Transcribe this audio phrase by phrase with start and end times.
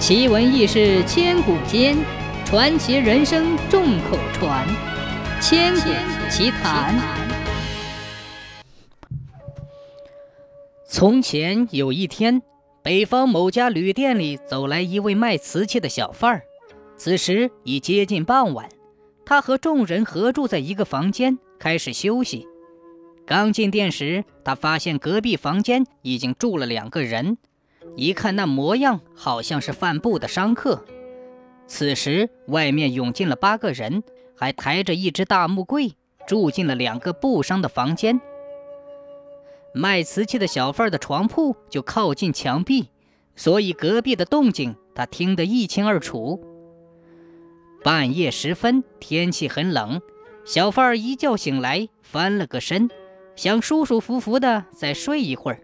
[0.00, 1.94] 奇闻异事千古间，
[2.46, 4.66] 传奇人生众口传。
[5.42, 5.90] 千古
[6.30, 6.98] 奇谈。
[10.88, 12.40] 从前有一天，
[12.82, 16.42] 北方某家旅店里走来一位卖瓷器的小贩儿。
[16.96, 18.70] 此时已接近傍晚，
[19.26, 22.46] 他和众人合住在一个房间，开始休息。
[23.26, 27.36] 刚进店时，他发现隔壁房间已经住了两个人。
[27.96, 30.84] 一看那模样，好像是贩布的商客。
[31.66, 34.02] 此时外面涌进了八个人，
[34.36, 35.92] 还抬着一只大木柜，
[36.26, 38.20] 住进了两个布商的房间。
[39.72, 42.88] 卖瓷器的小贩的床铺就靠近墙壁，
[43.36, 46.42] 所以隔壁的动静他听得一清二楚。
[47.84, 50.02] 半夜时分，天气很冷，
[50.44, 52.90] 小贩一觉醒来，翻了个身，
[53.36, 55.60] 想舒舒服服的再睡一会儿。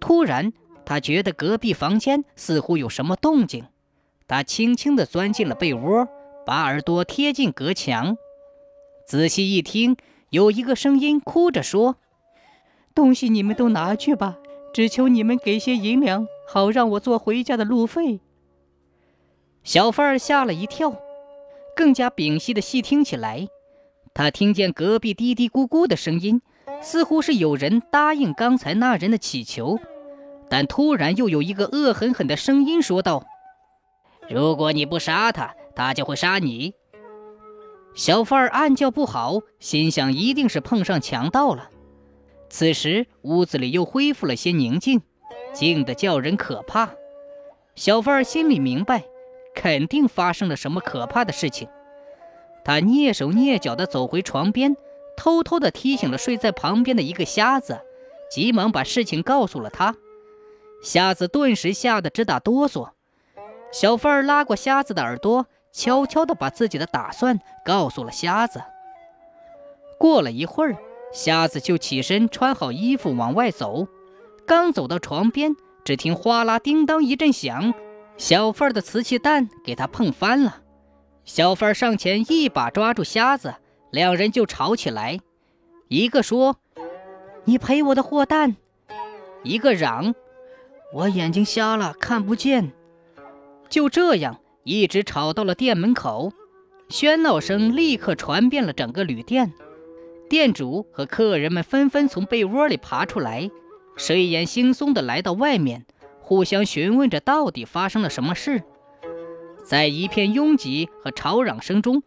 [0.00, 0.52] 突然，
[0.92, 3.64] 他觉得隔壁房间似乎有什么动静，
[4.28, 6.06] 他轻轻地钻进了被窝，
[6.44, 8.18] 把耳朵贴近隔墙，
[9.06, 9.96] 仔细一听，
[10.28, 11.96] 有一个声音哭着说
[12.94, 14.36] ：“东西你们都拿去吧，
[14.74, 18.20] 只求你们给些银两，好让我做回家的路费。”
[19.64, 20.94] 小贩儿吓了一跳，
[21.74, 23.48] 更加屏息地细听起来，
[24.12, 26.42] 他听见隔壁嘀嘀咕咕的声音，
[26.82, 29.78] 似乎是有人答应刚才那人的乞求。
[30.52, 33.24] 但突然又有一个恶狠狠的声音说道
[34.28, 36.74] ：“如果你不杀他，他就会杀你。”
[37.96, 41.70] 小贩儿暗叫不好，心想一定是碰上强盗了。
[42.50, 45.00] 此时屋子里又恢复了些宁静，
[45.54, 46.90] 静得叫人可怕。
[47.74, 49.04] 小贩儿心里明白，
[49.54, 51.66] 肯定发生了什么可怕的事情。
[52.62, 54.76] 他蹑手蹑脚地走回床边，
[55.16, 57.80] 偷偷地提醒了睡在旁边的一个瞎子，
[58.30, 59.96] 急忙把事情告诉了他。
[60.82, 62.90] 瞎子顿时吓得直打哆嗦，
[63.72, 68.60] 小贩儿拉过瞎子的耳朵，悄悄地把自己的打算告诉了瞎子。
[69.96, 70.76] 过了一会儿，
[71.12, 73.86] 瞎子就起身穿好衣服往外走，
[74.44, 77.72] 刚走到床边，只听哗啦叮当一阵响，
[78.16, 80.62] 小贩儿的瓷器蛋给他碰翻了。
[81.24, 83.54] 小贩儿上前一把抓住瞎子，
[83.92, 85.20] 两人就吵起来，
[85.86, 86.56] 一个说
[87.46, 88.56] ：“你赔我的货蛋！”
[89.44, 90.12] 一个嚷。
[90.92, 92.72] 我眼睛瞎了，看不见。
[93.70, 96.32] 就这样，一直吵到了店门口，
[96.90, 99.52] 喧闹声立刻传遍了整个旅店。
[100.28, 103.50] 店主和客人们纷纷从被窝里爬出来，
[103.96, 105.86] 睡眼惺忪地来到外面，
[106.20, 108.62] 互相询问着到底发生了什么事。
[109.64, 112.02] 在一片拥挤和吵嚷声中，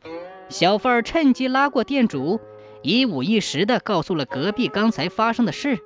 [0.49, 2.39] 小贩趁机拉过店主，
[2.83, 5.79] 一五一十地告诉了隔壁刚才发生的事。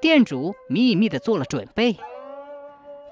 [0.00, 1.96] 店主秘密地做了准备。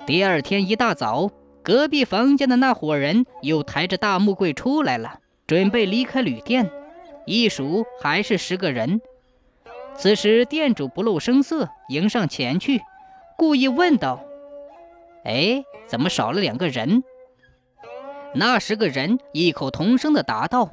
[0.04, 1.30] 第二天一大早，
[1.62, 6.68] 隔壁房间的那伙人又抬着大木柜出来了，准备离开旅店。
[7.24, 9.00] 一数还是十个人。
[9.94, 12.80] 此时店主不露声色，迎上前去，
[13.38, 14.24] 故意问道
[15.24, 17.04] ：“哎，怎么少了两个人？”
[18.34, 20.72] 那十个人异口同声地答道：“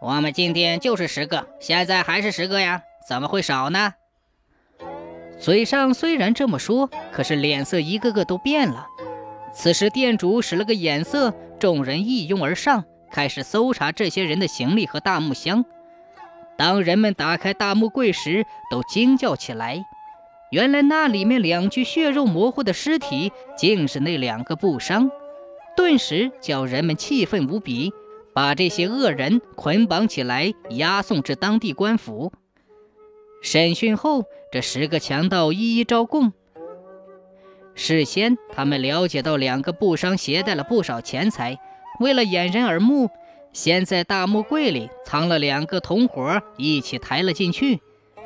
[0.00, 3.92] 我们进店就是十个，现在还是十个呀，怎么会少呢？”
[5.38, 8.86] 嘴上虽然这么说，可是脸色一个个都变了。
[9.54, 15.64] 此时店主使了个眼色，众人一拥而上，开始搜查这些人的行李和大木箱。
[16.56, 19.84] 当人们打开大木柜时，都惊叫起来。
[20.50, 25.10] 原来那里面两具血肉模糊的尸体，竟是那两个布商。
[25.76, 27.92] 顿时叫人们气愤无比，
[28.34, 32.32] 把这些恶人捆绑起来，押送至当地官府。
[33.40, 36.32] 审讯后，这十个强盗一一招供。
[37.74, 41.58] 事先，他们了解到两个布商携带了不少钱财，
[42.00, 43.08] 为了掩人耳目，
[43.52, 47.80] 先在大木柜里藏了两个同伙，一起抬了进去。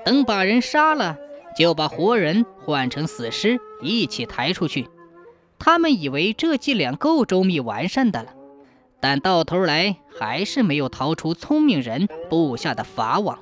[0.05, 1.19] 等把人杀了，
[1.57, 4.89] 就把活人换成死尸，一起抬出去。
[5.59, 8.35] 他们以为这伎俩够周密完善的了，
[9.01, 13.39] 但到头来还是没有逃出聪明人布下的法网。